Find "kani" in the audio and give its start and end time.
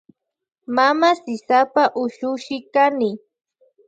2.73-3.09